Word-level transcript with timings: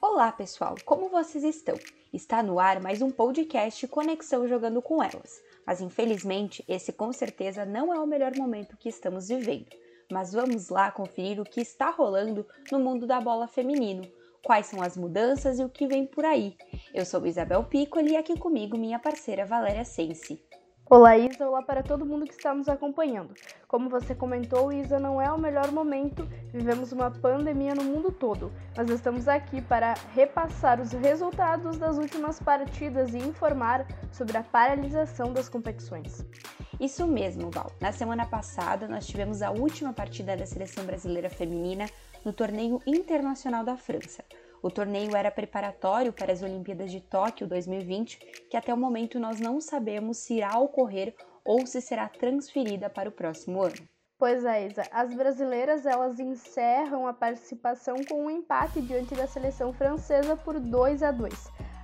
Olá, 0.00 0.32
pessoal! 0.32 0.76
Como 0.84 1.08
vocês 1.08 1.44
estão? 1.44 1.76
Está 2.12 2.42
no 2.42 2.58
ar 2.58 2.80
mais 2.80 3.02
um 3.02 3.10
podcast 3.10 3.86
Conexão 3.88 4.48
Jogando 4.48 4.80
com 4.80 5.02
Elas. 5.02 5.42
Mas 5.66 5.80
infelizmente, 5.80 6.64
esse 6.66 6.92
com 6.92 7.12
certeza 7.12 7.64
não 7.64 7.92
é 7.92 8.00
o 8.00 8.06
melhor 8.06 8.34
momento 8.36 8.76
que 8.76 8.88
estamos 8.88 9.28
vivendo. 9.28 9.66
Mas 10.10 10.32
vamos 10.32 10.68
lá 10.68 10.90
conferir 10.90 11.40
o 11.40 11.44
que 11.44 11.60
está 11.60 11.90
rolando 11.90 12.46
no 12.72 12.78
mundo 12.78 13.06
da 13.06 13.20
bola 13.20 13.46
feminino, 13.46 14.10
quais 14.46 14.66
são 14.66 14.80
as 14.80 14.96
mudanças 14.96 15.58
e 15.58 15.64
o 15.64 15.68
que 15.68 15.88
vem 15.88 16.06
por 16.06 16.24
aí. 16.24 16.56
Eu 16.94 17.04
sou 17.04 17.26
Isabel 17.26 17.64
Piccoli 17.64 18.12
e 18.12 18.16
aqui 18.16 18.38
comigo 18.38 18.78
minha 18.78 18.96
parceira 18.96 19.44
Valéria 19.44 19.84
Sensi. 19.84 20.40
Olá, 20.88 21.18
Isa. 21.18 21.48
Olá 21.48 21.62
para 21.62 21.82
todo 21.82 22.06
mundo 22.06 22.26
que 22.26 22.32
está 22.32 22.54
nos 22.54 22.68
acompanhando. 22.68 23.34
Como 23.66 23.90
você 23.90 24.14
comentou, 24.14 24.72
Isa, 24.72 25.00
não 25.00 25.20
é 25.20 25.28
o 25.32 25.36
melhor 25.36 25.72
momento. 25.72 26.24
Vivemos 26.52 26.92
uma 26.92 27.10
pandemia 27.10 27.74
no 27.74 27.82
mundo 27.82 28.12
todo, 28.12 28.52
mas 28.76 28.88
estamos 28.88 29.26
aqui 29.26 29.60
para 29.60 29.94
repassar 30.14 30.80
os 30.80 30.92
resultados 30.92 31.76
das 31.76 31.98
últimas 31.98 32.38
partidas 32.38 33.14
e 33.14 33.18
informar 33.18 33.84
sobre 34.12 34.36
a 34.36 34.44
paralisação 34.44 35.32
das 35.32 35.48
competições. 35.48 36.24
Isso 36.78 37.04
mesmo, 37.04 37.50
Val. 37.50 37.72
Na 37.80 37.90
semana 37.90 38.24
passada, 38.24 38.86
nós 38.86 39.08
tivemos 39.08 39.42
a 39.42 39.50
última 39.50 39.92
partida 39.92 40.36
da 40.36 40.46
seleção 40.46 40.84
brasileira 40.84 41.28
feminina 41.28 41.86
no 42.26 42.32
torneio 42.32 42.82
internacional 42.84 43.64
da 43.64 43.76
França. 43.76 44.24
O 44.60 44.68
torneio 44.68 45.14
era 45.14 45.30
preparatório 45.30 46.12
para 46.12 46.32
as 46.32 46.42
Olimpíadas 46.42 46.90
de 46.90 47.00
Tóquio 47.00 47.46
2020, 47.46 48.18
que 48.50 48.56
até 48.56 48.74
o 48.74 48.76
momento 48.76 49.20
nós 49.20 49.38
não 49.38 49.60
sabemos 49.60 50.18
se 50.18 50.38
irá 50.38 50.58
ocorrer 50.58 51.14
ou 51.44 51.64
se 51.64 51.80
será 51.80 52.08
transferida 52.08 52.90
para 52.90 53.08
o 53.08 53.12
próximo 53.12 53.62
ano. 53.62 53.76
Pois 54.18 54.44
é, 54.44 54.66
Isa. 54.66 54.82
As 54.90 55.14
brasileiras 55.14 55.86
elas 55.86 56.18
encerram 56.18 57.06
a 57.06 57.12
participação 57.12 57.94
com 58.08 58.24
um 58.24 58.30
empate 58.30 58.80
diante 58.80 59.14
da 59.14 59.28
seleção 59.28 59.72
francesa 59.72 60.36
por 60.36 60.58
2 60.58 61.04
a 61.04 61.12
2. 61.12 61.32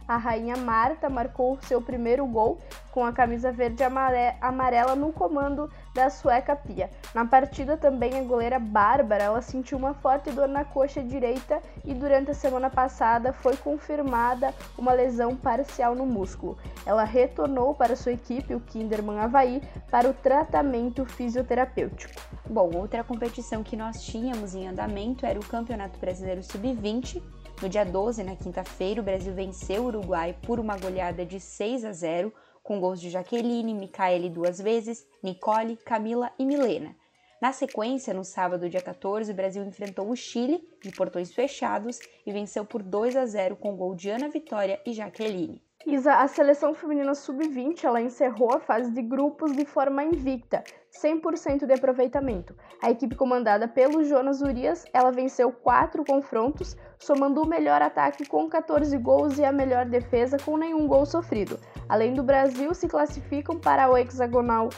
A 0.09 0.17
rainha 0.17 0.56
Marta 0.56 1.09
marcou 1.09 1.61
seu 1.62 1.81
primeiro 1.81 2.27
gol 2.27 2.59
com 2.91 3.05
a 3.05 3.12
camisa 3.12 3.53
verde 3.53 3.84
amarela 3.84 4.97
no 4.97 5.12
comando 5.12 5.71
da 5.95 6.11
sueca 6.11 6.57
Pia. 6.57 6.91
Na 7.15 7.25
partida 7.25 7.77
também 7.77 8.19
a 8.19 8.23
goleira 8.23 8.59
Bárbara, 8.59 9.25
ela 9.25 9.43
sentiu 9.43 9.79
uma 9.79 9.95
forte 9.95 10.31
dor 10.31 10.49
na 10.49 10.65
coxa 10.65 11.03
direita 11.03 11.61
e 11.84 11.95
durante 11.95 12.31
a 12.31 12.34
semana 12.34 12.71
passada 12.71 13.33
foi 13.33 13.57
confirmada 13.57 14.55
uma 14.79 14.93
lesão 14.93 15.37
parcial 15.37 15.95
no 15.95 16.07
músculo. 16.07 16.57
Ela 16.87 17.05
retornou 17.05 17.75
para 17.75 17.97
sua 17.97 18.12
equipe, 18.12 18.55
o 18.55 18.61
Kinderman 18.61 19.19
Havaí, 19.19 19.62
para 19.91 20.09
o 20.09 20.15
tratamento 20.15 21.05
fisioterapêutico. 21.05 22.21
Bom, 22.49 22.71
outra 22.75 23.05
competição 23.05 23.62
que 23.62 23.77
nós 23.77 24.03
tínhamos 24.03 24.55
em 24.55 24.67
andamento 24.69 25.27
era 25.27 25.39
o 25.39 25.47
Campeonato 25.47 25.99
Brasileiro 25.99 26.43
Sub-20, 26.43 27.23
no 27.62 27.69
dia 27.69 27.84
12, 27.84 28.25
na 28.25 28.34
quinta-feira, 28.34 29.01
o 29.01 29.05
Brasil 29.05 29.33
venceu 29.33 29.84
o 29.84 29.87
Uruguai 29.87 30.34
por 30.43 30.59
uma 30.59 30.77
goleada 30.77 31.25
de 31.25 31.39
6 31.39 31.84
a 31.84 31.93
0, 31.93 32.33
com 32.63 32.81
gols 32.81 33.01
de 33.01 33.11
Jaqueline, 33.11 33.75
Micaele 33.75 34.31
duas 34.31 34.61
vezes, 34.61 35.07
Nicole, 35.23 35.77
Camila 35.77 36.33
e 36.39 36.45
Milena. 36.45 36.97
Na 37.41 37.53
sequência, 37.53 38.15
no 38.15 38.25
sábado, 38.25 38.71
dia 38.71 38.81
14, 38.81 39.33
o 39.33 39.35
Brasil 39.35 39.65
enfrentou 39.65 40.09
o 40.09 40.15
Chile, 40.15 40.63
de 40.81 40.93
portões 40.93 41.33
fechados, 41.33 41.99
e 42.25 42.33
venceu 42.33 42.65
por 42.65 42.83
2 42.83 43.17
a 43.17 43.27
0 43.27 43.57
com 43.57 43.77
gol 43.77 43.97
de 43.97 44.11
Ana 44.11 44.29
Vitória 44.29 44.81
e 44.87 44.93
Jaqueline. 44.93 45.61
Isa, 45.84 46.14
a 46.14 46.28
seleção 46.28 46.75
feminina 46.75 47.12
sub-20 47.12 47.83
ela 47.83 48.00
encerrou 48.00 48.55
a 48.55 48.61
fase 48.61 48.92
de 48.92 49.02
grupos 49.02 49.52
de 49.52 49.64
forma 49.64 50.05
invicta, 50.05 50.62
100% 50.92 51.66
de 51.66 51.72
aproveitamento. 51.72 52.55
A 52.80 52.88
equipe 52.88 53.16
comandada 53.16 53.66
pelo 53.66 54.04
Jonas 54.04 54.41
Urias, 54.42 54.84
ela 54.92 55.10
venceu 55.10 55.50
quatro 55.50 56.04
confrontos, 56.04 56.76
somando 57.00 57.42
o 57.42 57.48
melhor 57.48 57.82
ataque 57.82 58.25
com 58.25 58.48
14 58.48 58.97
gols 58.98 59.38
e 59.38 59.44
a 59.44 59.50
melhor 59.50 59.84
defesa 59.84 60.37
com 60.38 60.56
nenhum 60.56 60.87
gol 60.87 61.04
sofrido. 61.04 61.59
Além 61.88 62.15
do 62.15 62.22
Brasil, 62.22 62.72
se 62.75 62.87
classificam 62.87 63.59
para 63.59 63.91
o 63.91 63.98
hexagonal 63.98 64.69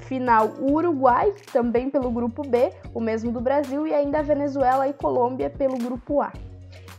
final 0.00 0.54
Uruguai, 0.60 1.32
também 1.52 1.88
pelo 1.88 2.10
grupo 2.10 2.42
B, 2.42 2.72
o 2.92 3.00
mesmo 3.00 3.30
do 3.30 3.40
Brasil, 3.40 3.86
e 3.86 3.94
ainda 3.94 4.18
a 4.18 4.22
Venezuela 4.22 4.88
e 4.88 4.92
Colômbia 4.92 5.48
pelo 5.48 5.78
grupo 5.78 6.20
A. 6.20 6.32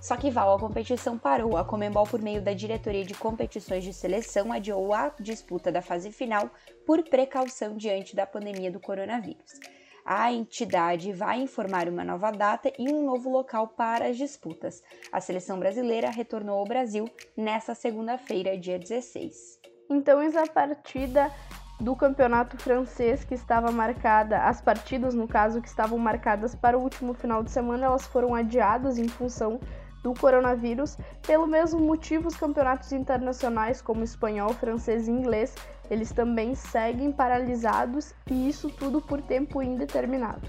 Só 0.03 0.17
que 0.17 0.29
Val, 0.29 0.53
a 0.53 0.59
competição 0.59 1.17
parou. 1.17 1.55
A 1.55 1.63
Comembol, 1.63 2.03
por 2.03 2.21
meio 2.21 2.41
da 2.41 2.51
Diretoria 2.51 3.05
de 3.05 3.13
Competições 3.13 3.85
de 3.85 3.93
Seleção, 3.93 4.51
adiou 4.51 4.93
a 4.93 5.13
disputa 5.17 5.71
da 5.71 5.81
fase 5.81 6.11
final 6.11 6.49
por 6.85 7.01
precaução 7.03 7.77
diante 7.77 8.13
da 8.13 8.27
pandemia 8.27 8.69
do 8.69 8.81
coronavírus. 8.81 9.61
A 10.05 10.29
entidade 10.29 11.13
vai 11.13 11.39
informar 11.39 11.87
uma 11.87 12.03
nova 12.03 12.31
data 12.31 12.69
e 12.77 12.91
um 12.91 13.05
novo 13.05 13.29
local 13.29 13.69
para 13.69 14.09
as 14.09 14.17
disputas. 14.17 14.83
A 15.09 15.21
seleção 15.21 15.57
brasileira 15.57 16.09
retornou 16.09 16.59
ao 16.59 16.65
Brasil 16.65 17.09
nesta 17.37 17.73
segunda-feira, 17.73 18.57
dia 18.57 18.77
16. 18.77 19.57
Então, 19.89 20.19
essa 20.19 20.45
partida 20.45 21.31
do 21.79 21.95
campeonato 21.95 22.57
francês 22.57 23.23
que 23.23 23.35
estava 23.35 23.71
marcada, 23.71 24.43
as 24.43 24.59
partidas 24.59 25.13
no 25.13 25.29
caso 25.29 25.61
que 25.61 25.67
estavam 25.69 25.97
marcadas 25.97 26.53
para 26.53 26.77
o 26.77 26.81
último 26.81 27.13
final 27.13 27.41
de 27.41 27.51
semana, 27.51 27.85
elas 27.85 28.05
foram 28.05 28.35
adiadas 28.35 28.97
em 28.97 29.07
função 29.07 29.61
do 30.03 30.13
coronavírus. 30.13 30.97
Pelo 31.25 31.47
mesmo 31.47 31.79
motivo, 31.79 32.27
os 32.27 32.35
campeonatos 32.35 32.91
internacionais, 32.91 33.81
como 33.81 34.03
espanhol, 34.03 34.53
francês 34.53 35.07
e 35.07 35.11
inglês, 35.11 35.55
eles 35.89 36.11
também 36.11 36.53
seguem 36.53 37.11
paralisados 37.11 38.13
e 38.29 38.47
isso 38.47 38.69
tudo 38.69 39.01
por 39.01 39.21
tempo 39.21 39.61
indeterminado. 39.61 40.47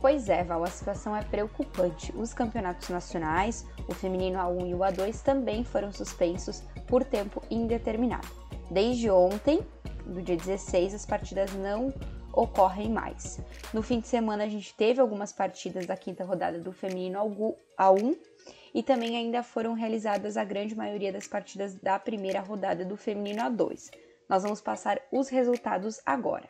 Pois 0.00 0.28
é, 0.28 0.42
Val, 0.42 0.64
a 0.64 0.66
situação 0.66 1.16
é 1.16 1.22
preocupante. 1.22 2.12
Os 2.16 2.34
campeonatos 2.34 2.88
nacionais, 2.88 3.66
o 3.88 3.94
feminino 3.94 4.38
A1 4.38 4.68
e 4.68 4.74
o 4.74 4.78
A2, 4.78 5.22
também 5.22 5.64
foram 5.64 5.92
suspensos 5.92 6.62
por 6.86 7.04
tempo 7.04 7.42
indeterminado. 7.50 8.28
Desde 8.70 9.10
ontem, 9.10 9.60
do 10.04 10.20
dia 10.20 10.36
16, 10.36 10.94
as 10.94 11.06
partidas 11.06 11.52
não 11.54 11.92
ocorrem 12.34 12.90
mais. 12.90 13.40
No 13.72 13.82
fim 13.82 14.00
de 14.00 14.06
semana, 14.06 14.44
a 14.44 14.48
gente 14.48 14.74
teve 14.74 15.00
algumas 15.00 15.32
partidas 15.32 15.86
da 15.86 15.96
quinta 15.96 16.24
rodada 16.24 16.58
do 16.58 16.72
feminino 16.72 17.18
A1 17.78 18.16
e 18.74 18.82
também 18.82 19.16
ainda 19.16 19.42
foram 19.42 19.72
realizadas 19.72 20.36
a 20.36 20.44
grande 20.44 20.74
maioria 20.74 21.12
das 21.12 21.28
partidas 21.28 21.76
da 21.76 21.98
primeira 21.98 22.40
rodada 22.40 22.84
do 22.84 22.96
feminino 22.96 23.42
A2. 23.42 23.90
Nós 24.28 24.42
vamos 24.42 24.60
passar 24.60 25.00
os 25.12 25.28
resultados 25.28 26.00
agora. 26.04 26.48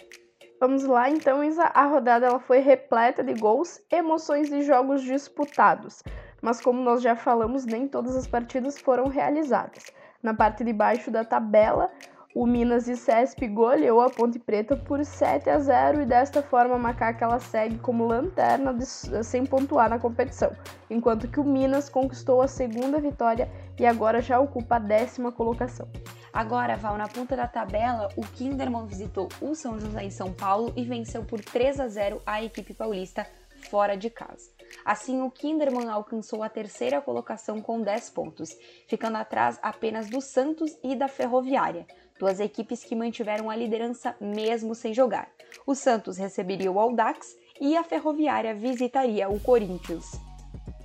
Vamos 0.59 0.85
lá, 0.85 1.11
então, 1.11 1.45
Isa. 1.45 1.65
A 1.65 1.85
rodada 1.85 2.27
ela 2.27 2.41
foi 2.41 2.61
repleta 2.61 3.23
de 3.23 3.35
gols, 3.35 3.81
emoções 3.91 4.51
e 4.51 4.63
jogos 4.63 5.03
disputados. 5.03 6.03
Mas 6.41 6.61
como 6.61 6.81
nós 6.81 7.03
já 7.03 7.15
falamos, 7.15 7.67
nem 7.67 7.87
todas 7.87 8.17
as 8.17 8.27
partidas 8.27 8.79
foram 8.79 9.09
realizadas. 9.09 9.85
Na 10.23 10.33
parte 10.33 10.65
de 10.65 10.73
baixo 10.73 11.11
da 11.11 11.25
tabela, 11.25 11.91
o 12.35 12.47
Minas 12.47 12.89
e 12.89 12.97
Cesp 12.97 13.47
goleou 13.47 14.01
a 14.01 14.11
Ponte 14.11 14.41
Preta 14.41 14.77
por 14.77 15.05
7 15.05 15.49
a 15.49 15.59
0 15.61 16.03
e 16.03 16.07
desta 16.07 16.43
forma 16.43 16.75
a 16.75 16.79
Macaca 16.79 17.25
ela 17.25 17.39
segue 17.39 17.79
como 17.79 18.09
lanterna 18.09 18.75
de, 18.75 18.85
sem 18.85 19.47
pontuar 19.47 19.89
na 19.89 20.01
competição, 20.01 20.51
enquanto 20.91 21.29
que 21.29 21.39
o 21.39 21.45
Minas 21.45 21.89
conquistou 21.89 22.43
a 22.43 22.49
segunda 22.49 23.01
vitória 23.01 23.49
e 23.79 23.87
agora 23.87 24.21
já 24.21 24.41
ocupa 24.41 24.77
a 24.77 24.81
décima 24.81 25.31
colocação. 25.31 25.89
Agora, 26.33 26.77
Val, 26.77 26.99
na 26.99 27.07
ponta 27.07 27.37
da 27.37 27.47
tabela, 27.47 28.09
o 28.17 28.23
Kinderman 28.23 28.87
visitou 28.87 29.29
o 29.41 29.55
São 29.55 29.79
José 29.79 30.03
em 30.03 30.11
São 30.11 30.33
Paulo 30.33 30.73
e 30.75 30.83
venceu 30.83 31.23
por 31.23 31.41
3 31.41 31.79
a 31.79 31.87
0 31.87 32.21
a 32.27 32.43
equipe 32.43 32.75
paulista 32.75 33.25
fora 33.71 33.97
de 33.97 34.11
casa. 34.11 34.51
Assim, 34.85 35.23
o 35.23 35.31
Kinderman 35.31 35.89
alcançou 35.89 36.43
a 36.43 36.49
terceira 36.49 37.01
colocação 37.01 37.61
com 37.61 37.81
10 37.81 38.11
pontos, 38.11 38.57
ficando 38.87 39.17
atrás 39.17 39.59
apenas 39.63 40.09
do 40.09 40.21
Santos 40.21 40.77
e 40.83 40.95
da 40.95 41.09
Ferroviária, 41.09 41.87
duas 42.19 42.41
equipes 42.41 42.85
que 42.85 42.95
mantiveram 42.95 43.51
a 43.51 43.57
liderança 43.57 44.15
mesmo 44.21 44.75
sem 44.75 44.95
jogar. 44.95 45.29
O 45.67 45.75
Santos 45.75 46.19
receberia 46.19 46.71
o 46.71 46.79
Audax 46.79 47.37
e 47.61 47.77
a 47.77 47.85
Ferroviária 47.85 48.55
visitaria 48.55 49.29
o 49.29 49.41
Corinthians. 49.41 50.13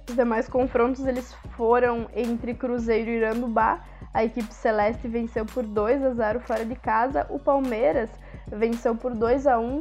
Os 0.10 0.16
demais 0.16 0.48
confrontos 0.48 1.06
eles 1.06 1.34
foram 1.56 2.10
entre 2.16 2.54
Cruzeiro 2.54 3.12
e 3.12 3.18
Irandubá. 3.18 3.86
A 4.12 4.24
equipe 4.24 4.52
celeste 4.54 5.08
venceu 5.08 5.46
por 5.46 5.64
2 5.64 6.04
a 6.04 6.14
0 6.14 6.40
fora 6.40 6.66
de 6.66 6.76
casa. 6.76 7.28
O 7.30 7.38
Palmeiras 7.38 8.10
venceu 8.48 8.96
por 8.96 9.14
2 9.14 9.46
a 9.46 9.60
1 9.60 9.78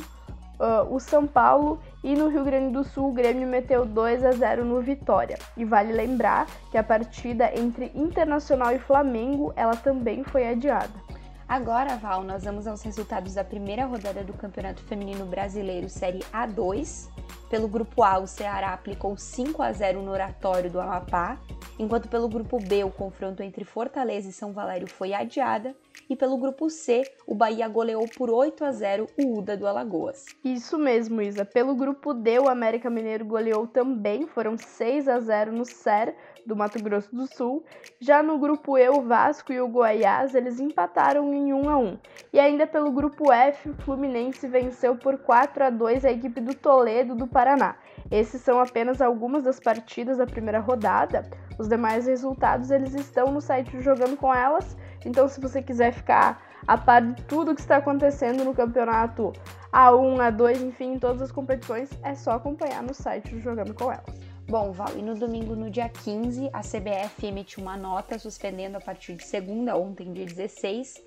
uh, 0.58 0.94
o 0.94 1.00
São 1.00 1.26
Paulo 1.26 1.80
e 2.02 2.14
no 2.14 2.28
Rio 2.28 2.44
Grande 2.44 2.72
do 2.72 2.84
Sul 2.84 3.10
o 3.10 3.12
Grêmio 3.12 3.46
meteu 3.46 3.84
2 3.84 4.24
a 4.24 4.32
0 4.32 4.64
no 4.64 4.80
Vitória. 4.80 5.38
E 5.56 5.64
vale 5.64 5.92
lembrar 5.92 6.46
que 6.70 6.78
a 6.78 6.82
partida 6.82 7.50
entre 7.58 7.90
Internacional 7.94 8.72
e 8.74 8.78
Flamengo 8.78 9.52
ela 9.56 9.76
também 9.76 10.24
foi 10.24 10.48
adiada. 10.48 11.08
Agora, 11.48 11.96
Val, 11.96 12.22
nós 12.24 12.44
vamos 12.44 12.66
aos 12.66 12.82
resultados 12.82 13.32
da 13.32 13.42
primeira 13.42 13.86
rodada 13.86 14.22
do 14.22 14.34
Campeonato 14.34 14.82
Feminino 14.82 15.24
Brasileiro 15.24 15.88
Série 15.88 16.18
A2, 16.30 17.08
Pelo 17.48 17.66
grupo 17.66 18.02
A, 18.02 18.18
o 18.18 18.26
Ceará 18.26 18.74
aplicou 18.74 19.16
5 19.16 19.62
a 19.62 19.72
0 19.72 20.02
no 20.02 20.10
oratório 20.10 20.70
do 20.70 20.78
Amapá, 20.78 21.38
enquanto 21.78 22.06
pelo 22.06 22.28
grupo 22.28 22.58
B, 22.58 22.84
o 22.84 22.90
confronto 22.90 23.42
entre 23.42 23.64
Fortaleza 23.64 24.28
e 24.28 24.32
São 24.32 24.52
Valério 24.52 24.86
foi 24.86 25.14
adiada, 25.14 25.74
e 26.10 26.14
pelo 26.14 26.36
grupo 26.36 26.68
C, 26.68 27.02
o 27.26 27.34
Bahia 27.34 27.66
goleou 27.66 28.06
por 28.16 28.28
8 28.28 28.64
a 28.66 28.72
0 28.72 29.06
o 29.18 29.38
Uda 29.38 29.56
do 29.56 29.66
Alagoas. 29.66 30.26
Isso 30.44 30.78
mesmo, 30.78 31.22
Isa. 31.22 31.44
Pelo 31.44 31.74
grupo 31.74 32.12
D, 32.12 32.38
o 32.38 32.48
América 32.48 32.90
Mineiro 32.90 33.24
goleou 33.24 33.66
também, 33.66 34.26
foram 34.26 34.58
6 34.58 35.08
a 35.08 35.18
0 35.18 35.52
no 35.52 35.64
SER 35.64 36.14
do 36.46 36.56
Mato 36.56 36.82
Grosso 36.82 37.14
do 37.14 37.26
Sul. 37.26 37.64
Já 37.98 38.22
no 38.22 38.38
grupo 38.38 38.76
E, 38.76 38.88
o 38.90 39.02
Vasco 39.02 39.52
e 39.52 39.60
o 39.60 39.68
Goiás, 39.68 40.34
eles 40.34 40.60
empataram 40.60 41.32
em 41.38 41.52
1 41.52 41.68
a 41.68 41.78
1. 41.78 41.98
E 42.32 42.40
ainda 42.40 42.66
pelo 42.66 42.90
grupo 42.90 43.32
F, 43.32 43.70
o 43.70 43.74
Fluminense 43.82 44.46
venceu 44.46 44.96
por 44.96 45.18
4 45.18 45.64
a 45.64 45.70
2 45.70 46.04
a 46.04 46.10
equipe 46.10 46.40
do 46.40 46.54
Toledo 46.54 47.14
do 47.14 47.26
Paraná. 47.26 47.76
Esses 48.10 48.42
são 48.42 48.60
apenas 48.60 49.00
algumas 49.00 49.44
das 49.44 49.60
partidas 49.60 50.18
da 50.18 50.26
primeira 50.26 50.58
rodada. 50.58 51.28
Os 51.58 51.68
demais 51.68 52.06
resultados 52.06 52.70
eles 52.70 52.94
estão 52.94 53.30
no 53.32 53.40
site 53.40 53.76
do 53.76 53.82
Jogando 53.82 54.16
com 54.16 54.34
Elas. 54.34 54.76
Então, 55.04 55.28
se 55.28 55.40
você 55.40 55.62
quiser 55.62 55.92
ficar 55.92 56.42
a 56.66 56.76
par 56.76 57.02
de 57.02 57.22
tudo 57.24 57.54
que 57.54 57.60
está 57.60 57.76
acontecendo 57.76 58.44
no 58.44 58.54
campeonato 58.54 59.32
A1, 59.72 60.16
A2, 60.16 60.62
enfim, 60.62 60.94
em 60.94 60.98
todas 60.98 61.22
as 61.22 61.32
competições, 61.32 61.90
é 62.02 62.14
só 62.14 62.32
acompanhar 62.32 62.82
no 62.82 62.94
site 62.94 63.34
do 63.34 63.40
Jogando 63.40 63.74
com 63.74 63.92
Elas. 63.92 64.28
Bom, 64.48 64.72
Val, 64.72 64.96
e 64.96 65.02
no 65.02 65.14
domingo, 65.14 65.54
no 65.54 65.70
dia 65.70 65.90
15, 65.90 66.48
a 66.54 66.60
CBF 66.60 67.26
emitiu 67.26 67.62
uma 67.62 67.76
nota 67.76 68.18
suspendendo 68.18 68.78
a 68.78 68.80
partir 68.80 69.14
de 69.14 69.22
segunda, 69.22 69.76
ontem, 69.76 70.10
dia 70.10 70.24
16, 70.24 71.04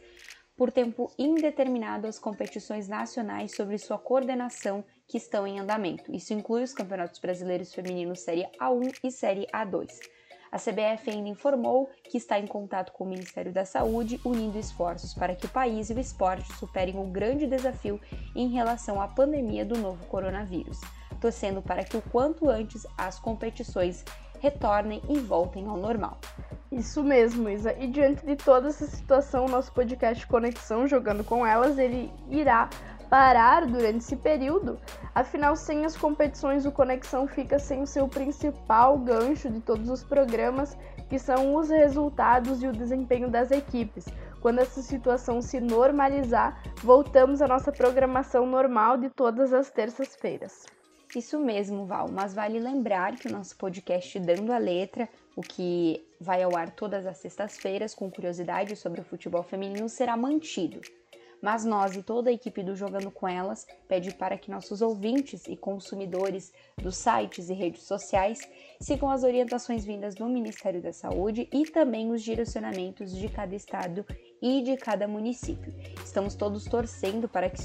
por 0.61 0.71
tempo 0.71 1.11
indeterminado 1.17 2.05
as 2.05 2.19
competições 2.19 2.87
nacionais 2.87 3.55
sobre 3.55 3.79
sua 3.79 3.97
coordenação 3.97 4.83
que 5.07 5.17
estão 5.17 5.47
em 5.47 5.59
andamento. 5.59 6.15
Isso 6.15 6.35
inclui 6.35 6.61
os 6.61 6.71
campeonatos 6.71 7.19
brasileiros 7.19 7.73
femininos 7.73 8.19
Série 8.19 8.45
A1 8.61 8.93
e 9.03 9.09
Série 9.09 9.47
A2. 9.47 9.89
A 10.51 10.59
CBF 10.59 11.09
ainda 11.09 11.29
informou 11.29 11.89
que 12.03 12.15
está 12.15 12.37
em 12.37 12.45
contato 12.45 12.91
com 12.91 13.05
o 13.05 13.07
Ministério 13.07 13.51
da 13.51 13.65
Saúde, 13.65 14.21
unindo 14.23 14.59
esforços 14.59 15.15
para 15.15 15.33
que 15.33 15.47
o 15.47 15.49
país 15.49 15.89
e 15.89 15.95
o 15.95 15.99
esporte 15.99 16.53
superem 16.59 16.99
o 16.99 17.07
grande 17.07 17.47
desafio 17.47 17.99
em 18.35 18.49
relação 18.49 19.01
à 19.01 19.07
pandemia 19.07 19.65
do 19.65 19.79
novo 19.79 20.05
coronavírus, 20.05 20.79
torcendo 21.19 21.63
para 21.63 21.83
que 21.83 21.97
o 21.97 22.03
quanto 22.03 22.47
antes 22.47 22.85
as 22.95 23.17
competições 23.19 24.05
retornem 24.39 25.01
e 25.09 25.17
voltem 25.17 25.65
ao 25.65 25.77
normal. 25.77 26.19
Isso 26.71 27.03
mesmo, 27.03 27.49
Isa. 27.49 27.73
E 27.77 27.85
diante 27.85 28.25
de 28.25 28.37
toda 28.37 28.69
essa 28.69 28.85
situação, 28.85 29.45
o 29.45 29.49
nosso 29.49 29.73
podcast 29.73 30.25
Conexão 30.25 30.87
Jogando 30.87 31.21
com 31.21 31.45
Elas, 31.45 31.77
ele 31.77 32.09
irá 32.29 32.69
parar 33.09 33.65
durante 33.65 33.97
esse 33.97 34.15
período. 34.15 34.79
Afinal, 35.13 35.53
sem 35.57 35.83
as 35.83 35.97
competições, 35.97 36.65
o 36.65 36.71
Conexão 36.71 37.27
fica 37.27 37.59
sem 37.59 37.81
o 37.81 37.85
seu 37.87 38.07
principal 38.07 38.97
gancho 38.99 39.49
de 39.49 39.59
todos 39.59 39.89
os 39.89 40.01
programas, 40.01 40.77
que 41.09 41.19
são 41.19 41.55
os 41.55 41.69
resultados 41.69 42.63
e 42.63 42.67
o 42.67 42.71
desempenho 42.71 43.29
das 43.29 43.51
equipes. 43.51 44.05
Quando 44.39 44.59
essa 44.59 44.81
situação 44.81 45.41
se 45.41 45.59
normalizar, 45.59 46.63
voltamos 46.81 47.41
à 47.41 47.47
nossa 47.49 47.69
programação 47.69 48.45
normal 48.45 48.97
de 48.97 49.09
todas 49.09 49.51
as 49.51 49.69
terças-feiras. 49.69 50.65
Isso 51.13 51.37
mesmo, 51.37 51.85
Val, 51.85 52.09
mas 52.09 52.33
vale 52.33 52.57
lembrar 52.57 53.17
que 53.17 53.27
o 53.27 53.31
nosso 53.31 53.57
podcast 53.57 54.17
Dando 54.17 54.53
a 54.53 54.57
Letra, 54.57 55.09
o 55.35 55.41
que 55.41 56.01
vai 56.19 56.41
ao 56.41 56.55
ar 56.55 56.71
todas 56.71 57.05
as 57.05 57.17
sextas-feiras 57.17 57.93
com 57.93 58.09
curiosidades 58.09 58.79
sobre 58.79 59.01
o 59.01 59.03
futebol 59.03 59.43
feminino, 59.43 59.89
será 59.89 60.15
mantido. 60.15 60.79
Mas 61.41 61.65
nós 61.65 61.97
e 61.97 62.03
toda 62.03 62.29
a 62.29 62.33
equipe 62.33 62.63
do 62.63 62.77
Jogando 62.77 63.11
com 63.11 63.27
Elas 63.27 63.67
pede 63.89 64.13
para 64.13 64.37
que 64.37 64.49
nossos 64.49 64.81
ouvintes 64.81 65.47
e 65.47 65.57
consumidores 65.57 66.53
dos 66.77 66.95
sites 66.95 67.49
e 67.49 67.53
redes 67.53 67.83
sociais 67.83 68.39
sigam 68.79 69.09
as 69.09 69.23
orientações 69.23 69.83
vindas 69.83 70.15
do 70.15 70.25
Ministério 70.27 70.81
da 70.81 70.93
Saúde 70.93 71.49
e 71.51 71.65
também 71.65 72.09
os 72.11 72.21
direcionamentos 72.21 73.11
de 73.11 73.27
cada 73.27 73.53
estado 73.53 74.05
e 74.41 74.61
de 74.63 74.75
cada 74.75 75.07
município. 75.07 75.73
Estamos 76.03 76.35
todos 76.35 76.65
torcendo 76.65 77.27
para 77.27 77.49
que, 77.49 77.61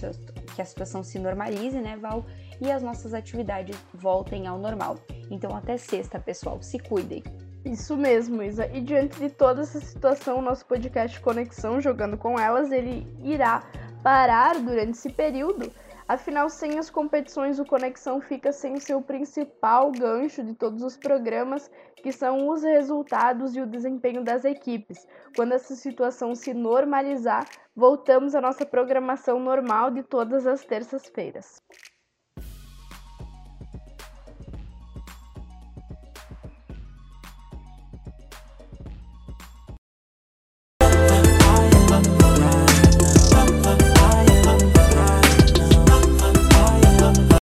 que 0.55 0.63
a 0.63 0.65
situação 0.65 1.03
se 1.03 1.19
normalize, 1.19 1.79
né, 1.81 1.97
Val? 1.97 2.25
E 2.61 2.71
as 2.71 2.83
nossas 2.83 3.15
atividades 3.15 3.77
voltem 3.95 4.47
ao 4.47 4.59
normal. 4.59 4.99
Então, 5.31 5.57
até 5.57 5.77
sexta, 5.77 6.19
pessoal. 6.19 6.63
Se 6.63 6.79
cuidem. 6.79 7.23
Isso 7.65 7.97
mesmo, 7.97 8.43
Isa. 8.43 8.67
E 8.73 8.81
diante 8.81 9.19
de 9.19 9.29
toda 9.29 9.63
essa 9.63 9.81
situação, 9.81 10.39
o 10.39 10.43
nosso 10.43 10.65
podcast 10.67 11.19
Conexão 11.21 11.81
Jogando 11.81 12.17
com 12.17 12.39
Elas, 12.39 12.71
ele 12.71 13.07
irá 13.25 13.65
parar 14.03 14.61
durante 14.61 14.93
esse 14.93 15.11
período. 15.11 15.73
Afinal, 16.09 16.49
sem 16.49 16.79
as 16.79 16.89
competições, 16.89 17.59
o 17.59 17.65
Conexão 17.65 18.21
fica 18.21 18.53
sem 18.53 18.75
o 18.75 18.81
seu 18.81 19.03
principal 19.03 19.91
gancho 19.91 20.45
de 20.45 20.55
todos 20.55 20.85
os 20.85 20.97
programas, 20.97 21.69
que 21.97 22.13
são 22.13 22.49
os 22.49 22.63
resultados 22.63 23.57
e 23.57 23.61
o 23.61 23.67
desempenho 23.67 24.23
das 24.23 24.45
equipes. 24.45 25.05
Quando 25.35 25.53
essa 25.53 25.75
situação 25.75 26.33
se 26.33 26.55
normalizar, 26.55 27.45
voltamos 27.75 28.37
à 28.37 28.41
nossa 28.41 28.65
programação 28.65 29.41
normal 29.41 29.91
de 29.91 30.05
todas 30.05 30.47
as 30.47 30.65
terças-feiras. 30.65 31.61